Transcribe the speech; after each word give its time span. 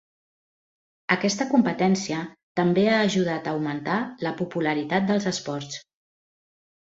Aquesta 1.15 1.45
competència 1.49 2.21
també 2.59 2.85
ha 2.93 2.97
ajudat 3.09 3.49
a 3.49 3.53
augmentar 3.57 3.97
la 4.29 4.31
popularitat 4.39 5.07
dels 5.11 5.29
esports. 5.35 5.77